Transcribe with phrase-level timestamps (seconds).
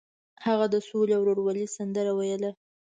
[0.45, 2.49] هغه د سولې او ورورولۍ سندره ویله.